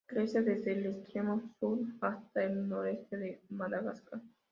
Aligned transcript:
Crece 0.07 0.41
desde 0.41 0.71
el 0.71 0.87
extremo 0.87 1.43
sur 1.59 1.77
hasta 2.01 2.43
el 2.43 2.67
noroeste 2.67 3.17
de 3.17 3.41
Madagascar. 3.49 4.19